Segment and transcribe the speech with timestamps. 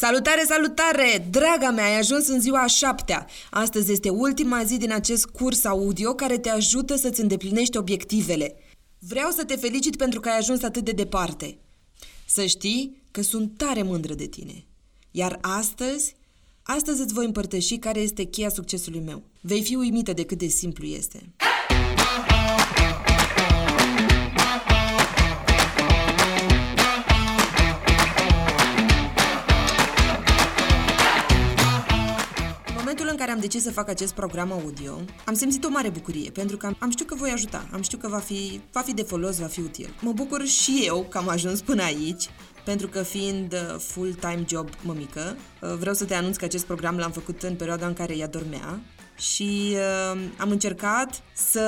[0.00, 1.26] Salutare, salutare!
[1.30, 3.26] Draga mea, ai ajuns în ziua a șaptea.
[3.50, 8.54] Astăzi este ultima zi din acest curs audio care te ajută să-ți îndeplinești obiectivele.
[8.98, 11.58] Vreau să te felicit pentru că ai ajuns atât de departe.
[12.26, 14.64] Să știi că sunt tare mândră de tine.
[15.10, 16.14] Iar astăzi,
[16.62, 19.22] astăzi îți voi împărtăși care este cheia succesului meu.
[19.40, 21.32] Vei fi uimită de cât de simplu este.
[33.38, 36.90] Am decis să fac acest program audio, am simțit o mare bucurie, pentru că am
[36.90, 39.60] știut că voi ajuta, am știut că va fi, va fi de folos, va fi
[39.60, 39.94] util.
[40.00, 42.28] Mă bucur și eu că am ajuns până aici,
[42.64, 46.96] pentru că fiind uh, full-time job mămică, uh, vreau să te anunț că acest program
[46.96, 48.80] l-am făcut în perioada în care ea dormea
[49.18, 51.62] și uh, am încercat să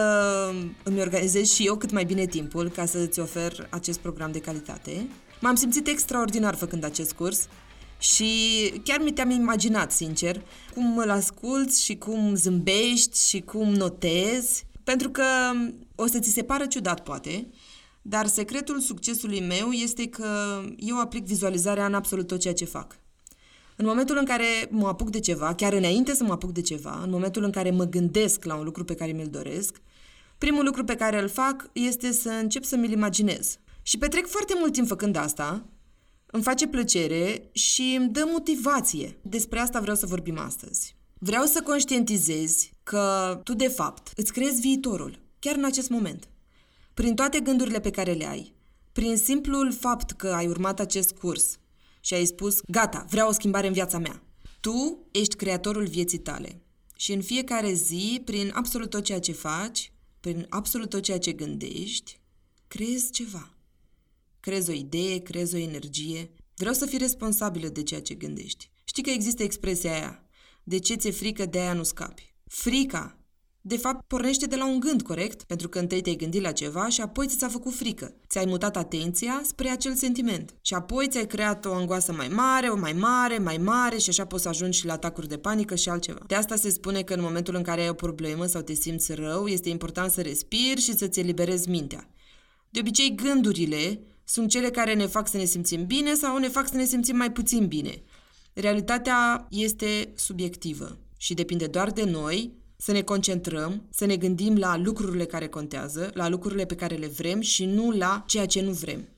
[0.82, 5.08] îmi organizez și eu cât mai bine timpul ca să-ți ofer acest program de calitate.
[5.40, 7.48] M-am simțit extraordinar făcând acest curs
[8.00, 8.28] și
[8.84, 10.42] chiar mi te-am imaginat, sincer,
[10.74, 15.24] cum îl asculți și cum zâmbești și cum notezi, pentru că
[15.94, 17.48] o să ți se pară ciudat, poate,
[18.02, 22.98] dar secretul succesului meu este că eu aplic vizualizarea în absolut tot ceea ce fac.
[23.76, 27.00] În momentul în care mă apuc de ceva, chiar înainte să mă apuc de ceva,
[27.02, 29.80] în momentul în care mă gândesc la un lucru pe care mi-l doresc,
[30.38, 33.58] primul lucru pe care îl fac este să încep să mi-l imaginez.
[33.82, 35.64] Și petrec foarte mult timp făcând asta,
[36.30, 39.18] îmi face plăcere și îmi dă motivație.
[39.22, 40.96] Despre asta vreau să vorbim astăzi.
[41.18, 46.28] Vreau să conștientizezi că tu, de fapt, îți creezi viitorul, chiar în acest moment.
[46.94, 48.54] Prin toate gândurile pe care le ai,
[48.92, 51.58] prin simplul fapt că ai urmat acest curs
[52.00, 54.22] și ai spus, gata, vreau o schimbare în viața mea.
[54.60, 56.60] Tu ești creatorul vieții tale.
[56.96, 61.32] Și în fiecare zi, prin absolut tot ceea ce faci, prin absolut tot ceea ce
[61.32, 62.20] gândești,
[62.68, 63.54] creezi ceva.
[64.40, 66.32] Crezi o idee, crezi o energie.
[66.56, 68.70] Vreau să fii responsabilă de ceea ce gândești.
[68.84, 70.24] Știi că există expresia aia.
[70.64, 72.34] De ce ți-e frică, de aia nu scapi.
[72.46, 73.20] Frica,
[73.62, 75.42] de fapt, pornește de la un gând, corect?
[75.42, 78.14] Pentru că întâi te-ai gândit la ceva și apoi ți s-a făcut frică.
[78.28, 80.54] Ți-ai mutat atenția spre acel sentiment.
[80.60, 84.24] Și apoi ți-ai creat o angoasă mai mare, o mai mare, mai mare și așa
[84.24, 86.20] poți să ajungi și la atacuri de panică și altceva.
[86.26, 89.12] De asta se spune că în momentul în care ai o problemă sau te simți
[89.12, 92.10] rău, este important să respiri și să-ți eliberezi mintea.
[92.70, 96.68] De obicei, gândurile sunt cele care ne fac să ne simțim bine sau ne fac
[96.68, 98.02] să ne simțim mai puțin bine.
[98.52, 104.76] Realitatea este subiectivă și depinde doar de noi să ne concentrăm, să ne gândim la
[104.76, 108.70] lucrurile care contează, la lucrurile pe care le vrem și nu la ceea ce nu
[108.70, 109.08] vrem.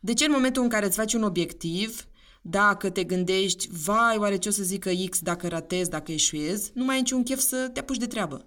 [0.00, 2.06] De ce în momentul în care îți faci un obiectiv,
[2.42, 6.84] dacă te gândești, vai, oare ce o să zică X dacă ratezi, dacă eșuezi, nu
[6.84, 8.46] mai ai niciun chef să te apuci de treabă.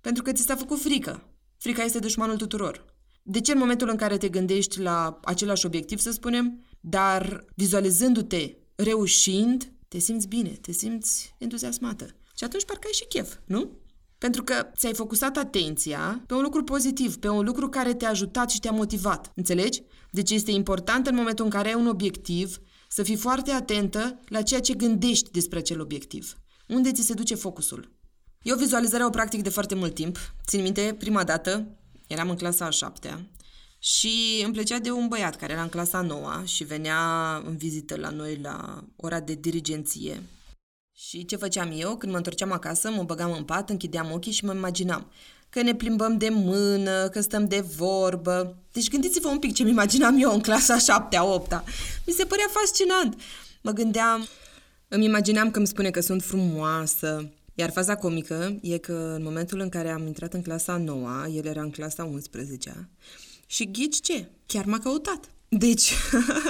[0.00, 1.28] Pentru că ți s-a făcut frică.
[1.56, 2.93] Frica este dușmanul tuturor.
[3.26, 8.56] De ce în momentul în care te gândești la același obiectiv, să spunem, dar vizualizându-te
[8.74, 12.04] reușind, te simți bine, te simți entuziasmată.
[12.36, 13.70] Și atunci parcă ai și chef, nu?
[14.18, 18.50] Pentru că ți-ai focusat atenția pe un lucru pozitiv, pe un lucru care te-a ajutat
[18.50, 19.32] și te-a motivat.
[19.34, 19.82] Înțelegi?
[20.10, 22.58] Deci este important în momentul în care ai un obiectiv
[22.88, 26.36] să fii foarte atentă la ceea ce gândești despre acel obiectiv.
[26.68, 27.92] Unde ți se duce focusul?
[28.42, 30.18] Eu vizualizarea o practic de foarte mult timp.
[30.46, 33.26] Țin minte, prima dată, Eram în clasa a șaptea
[33.78, 37.56] și îmi plăcea de un băiat care era în clasa a noua și venea în
[37.56, 40.22] vizită la noi la ora de dirigenție.
[40.92, 41.96] Și ce făceam eu?
[41.96, 45.10] Când mă întorceam acasă, mă băgam în pat, închideam ochii și mă imaginam
[45.48, 48.56] că ne plimbăm de mână, că stăm de vorbă.
[48.72, 51.64] Deci gândiți-vă un pic ce-mi imaginam eu în clasa a șaptea, a opta.
[52.06, 53.20] Mi se părea fascinant.
[53.60, 54.26] Mă gândeam,
[54.88, 59.60] îmi imaginam că îmi spune că sunt frumoasă, iar faza comică e că în momentul
[59.60, 62.88] în care am intrat în clasa 9 el era în clasa 11
[63.46, 64.28] și ghici ce?
[64.46, 65.28] Chiar m-a căutat.
[65.48, 65.92] Deci,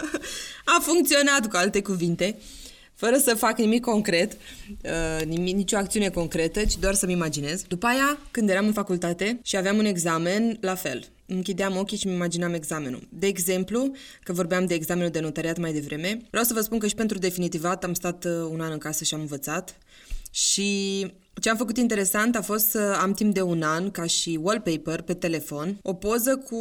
[0.77, 2.39] a funcționat cu alte cuvinte,
[2.95, 7.63] fără să fac nimic concret, uh, nimic, nicio acțiune concretă, ci doar să-mi imaginez.
[7.63, 11.09] După aia, când eram în facultate și aveam un examen, la fel.
[11.27, 13.09] Închideam ochii și îmi imaginam examenul.
[13.09, 16.87] De exemplu, că vorbeam de examenul de notariat mai devreme, vreau să vă spun că
[16.87, 19.79] și pentru definitivat am stat uh, un an în casă și am învățat
[20.35, 21.07] și
[21.41, 25.01] ce am făcut interesant a fost să am timp de un an, ca și wallpaper
[25.01, 26.59] pe telefon, o poză cu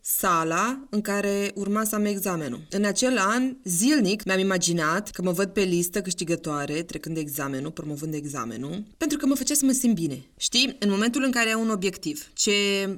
[0.00, 2.66] sala în care urma să am examenul.
[2.70, 7.70] În acel an, zilnic, mi-am imaginat că mă văd pe listă câștigătoare, trecând de examenul,
[7.70, 10.24] promovând examenul, pentru că mă făcea să mă simt bine.
[10.36, 12.52] Știi, în momentul în care ai un obiectiv ce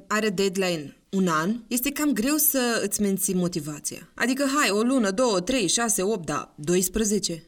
[0.07, 4.09] are deadline un an, este cam greu să îți menții motivația.
[4.15, 7.43] Adică, hai, o lună, două, trei, șase, opt, da, 12.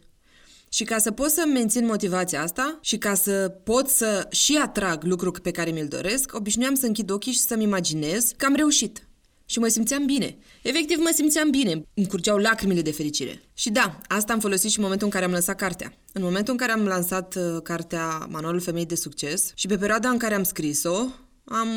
[0.74, 5.04] Și ca să pot să mențin motivația asta și ca să pot să și atrag
[5.04, 9.06] lucrul pe care mi-l doresc, obișnuiam să închid ochii și să-mi imaginez că am reușit.
[9.46, 10.38] și mă simțeam bine.
[10.62, 11.84] Efectiv, mă simțeam bine.
[11.94, 13.42] Îmi curgeau lacrimile de fericire.
[13.54, 15.94] Și da, asta am folosit și în momentul în care am lăsat cartea.
[16.14, 20.10] În momentul în care am lansat uh, cartea Manualul Femei de Succes și pe perioada
[20.10, 21.06] în care am scris-o,
[21.52, 21.70] am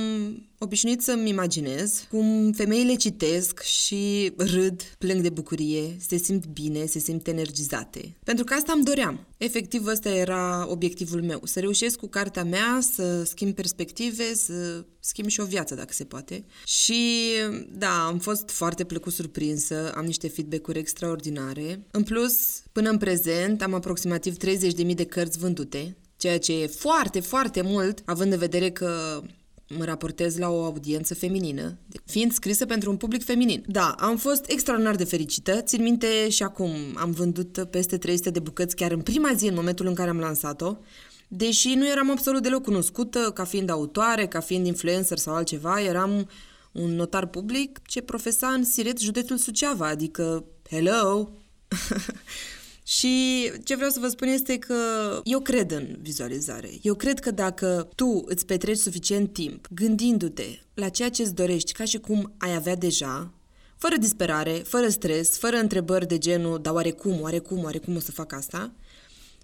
[0.58, 6.98] obișnuit să-mi imaginez cum femeile citesc și râd, plâng de bucurie, se simt bine, se
[6.98, 8.14] simt energizate.
[8.24, 9.26] Pentru că asta îmi doream.
[9.36, 11.40] Efectiv, ăsta era obiectivul meu.
[11.44, 16.04] Să reușesc cu cartea mea să schimb perspective, să schimb și o viață, dacă se
[16.04, 16.44] poate.
[16.66, 17.30] Și,
[17.70, 21.86] da, am fost foarte plăcut surprinsă, am niște feedback-uri extraordinare.
[21.90, 27.20] În plus, până în prezent, am aproximativ 30.000 de cărți vândute, ceea ce e foarte,
[27.20, 29.22] foarte mult, având în vedere că
[29.68, 33.64] mă raportez la o audiență feminină, fiind scrisă pentru un public feminin.
[33.66, 35.60] Da, am fost extraordinar de fericită.
[35.60, 39.54] Țin minte și acum am vândut peste 300 de bucăți chiar în prima zi, în
[39.54, 40.76] momentul în care am lansat-o.
[41.28, 46.28] Deși nu eram absolut deloc cunoscută ca fiind autoare, ca fiind influencer sau altceva, eram
[46.72, 51.30] un notar public ce profesa în Siret, județul Suceava, adică hello!
[52.86, 54.74] Și ce vreau să vă spun este că
[55.24, 56.70] eu cred în vizualizare.
[56.82, 61.72] Eu cred că dacă tu îți petreci suficient timp gândindu-te la ceea ce îți dorești
[61.72, 63.32] ca și cum ai avea deja,
[63.76, 67.96] fără disperare, fără stres, fără întrebări de genul, dar oare cum, oare cum, oare cum
[67.96, 68.72] o să fac asta,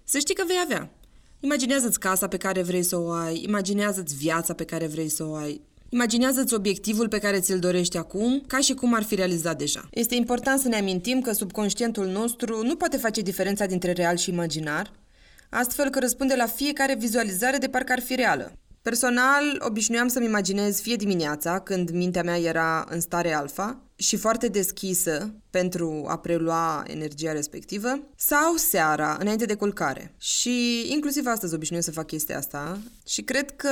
[0.03, 0.93] să știi că vei avea.
[1.39, 5.35] Imaginează-ți casa pe care vrei să o ai, imaginează-ți viața pe care vrei să o
[5.35, 5.61] ai,
[5.93, 9.87] Imaginează-ți obiectivul pe care ți-l dorești acum, ca și cum ar fi realizat deja.
[9.91, 14.29] Este important să ne amintim că subconștientul nostru nu poate face diferența dintre real și
[14.29, 14.91] imaginar,
[15.49, 18.51] astfel că răspunde la fiecare vizualizare de parcă ar fi reală.
[18.81, 24.47] Personal, obișnuiam să-mi imaginez fie dimineața, când mintea mea era în stare alfa și foarte
[24.47, 30.13] deschisă pentru a prelua energia respectivă, sau seara, înainte de culcare.
[30.17, 33.69] Și inclusiv astăzi obișnuiesc să fac chestia asta și cred că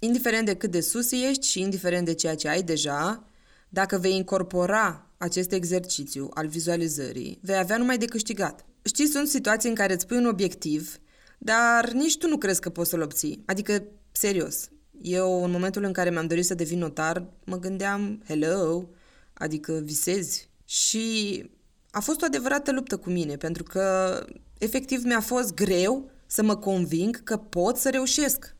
[0.00, 3.24] indiferent de cât de sus ești și indiferent de ceea ce ai deja,
[3.68, 8.64] dacă vei incorpora acest exercițiu al vizualizării, vei avea numai de câștigat.
[8.82, 10.98] Știi, sunt situații în care îți pui un obiectiv,
[11.38, 13.42] dar nici tu nu crezi că poți să-l obții.
[13.46, 13.82] Adică,
[14.12, 14.68] serios,
[15.02, 18.88] eu în momentul în care mi-am dorit să devin notar, mă gândeam, hello,
[19.32, 20.50] adică visezi.
[20.64, 21.44] Și
[21.90, 24.24] a fost o adevărată luptă cu mine, pentru că
[24.58, 28.55] efectiv mi-a fost greu să mă conving că pot să reușesc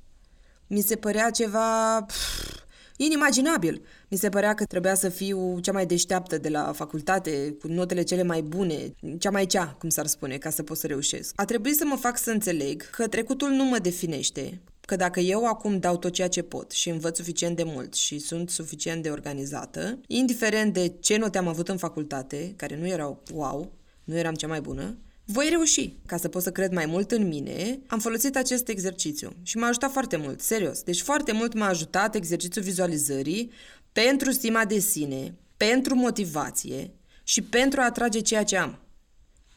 [0.67, 2.57] mi se părea ceva pf,
[2.97, 3.83] inimaginabil.
[4.09, 8.03] Mi se părea că trebuia să fiu cea mai deșteaptă de la facultate, cu notele
[8.03, 11.33] cele mai bune, cea mai cea, cum s-ar spune, ca să pot să reușesc.
[11.37, 15.45] A trebuit să mă fac să înțeleg că trecutul nu mă definește, că dacă eu
[15.45, 19.11] acum dau tot ceea ce pot și învăț suficient de mult și sunt suficient de
[19.11, 23.73] organizată, indiferent de ce note am avut în facultate, care nu erau wow,
[24.05, 24.99] nu eram cea mai bună,
[25.29, 25.93] voi reuși.
[26.07, 29.67] Ca să pot să cred mai mult în mine, am folosit acest exercițiu și m-a
[29.67, 30.83] ajutat foarte mult, serios.
[30.83, 33.51] Deci foarte mult m-a ajutat exercițiul vizualizării
[33.93, 36.91] pentru stima de sine, pentru motivație
[37.25, 38.79] și pentru a atrage ceea ce am.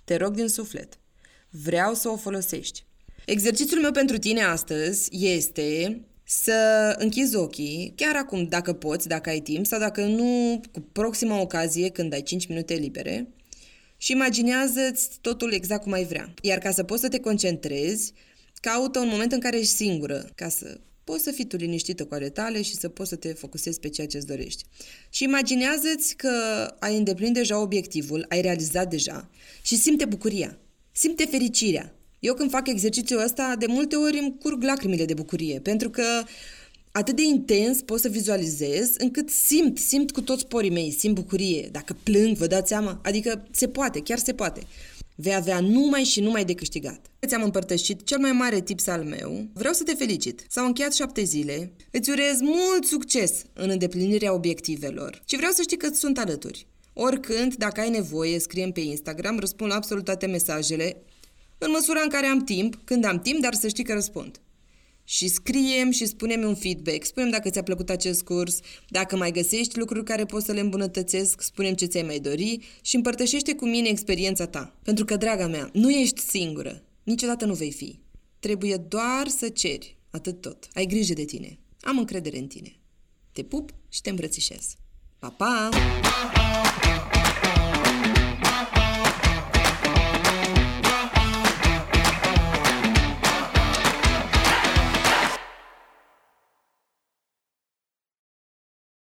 [0.03, 0.99] Te rog din suflet.
[1.49, 2.83] Vreau să o folosești.
[3.25, 9.39] Exercițiul meu pentru tine astăzi este să închizi ochii, chiar acum, dacă poți, dacă ai
[9.39, 13.27] timp, sau dacă nu, cu proxima ocazie, când ai 5 minute libere,
[14.01, 16.33] și imaginează-ți totul exact cum ai vrea.
[16.41, 18.13] Iar ca să poți să te concentrezi,
[18.61, 22.13] caută un moment în care ești singură, ca să poți să fii tu liniștită cu
[22.13, 24.63] ale tale și să poți să te focusezi pe ceea ce îți dorești.
[25.09, 26.29] Și imaginează-ți că
[26.79, 29.29] ai îndeplinit deja obiectivul, ai realizat deja
[29.61, 30.57] și simte bucuria,
[30.91, 31.93] simte fericirea.
[32.19, 36.03] Eu când fac exercițiul ăsta, de multe ori îmi curg lacrimile de bucurie, pentru că
[36.99, 41.69] atât de intens pot să vizualizez încât simt, simt cu toți porii mei, simt bucurie.
[41.71, 42.99] Dacă plâng, vă dați seama?
[43.03, 44.61] Adică se poate, chiar se poate.
[45.15, 47.05] Vei avea numai și numai de câștigat.
[47.25, 49.47] Ți-am împărtășit cel mai mare tips al meu.
[49.53, 50.45] Vreau să te felicit.
[50.49, 51.71] S-au încheiat șapte zile.
[51.91, 55.21] Îți urez mult succes în îndeplinirea obiectivelor.
[55.25, 56.67] Și vreau să știi că sunt alături.
[56.93, 61.01] Oricând, dacă ai nevoie, scriem pe Instagram, răspund la absolut toate mesajele,
[61.57, 64.39] în măsura în care am timp, când am timp, dar să știi că răspund
[65.09, 67.05] și scriem și spunem un feedback.
[67.05, 71.41] Spunem dacă ți-a plăcut acest curs, dacă mai găsești lucruri care poți să le îmbunătățesc,
[71.41, 74.75] spunem ce ți-ai mai dori și împărtășește cu mine experiența ta.
[74.83, 76.83] Pentru că, draga mea, nu ești singură.
[77.03, 77.99] Niciodată nu vei fi.
[78.39, 79.97] Trebuie doar să ceri.
[80.09, 80.67] Atât tot.
[80.73, 81.59] Ai grijă de tine.
[81.81, 82.79] Am încredere în tine.
[83.31, 84.75] Te pup și te îmbrățișez.
[85.19, 85.69] Pa, pa!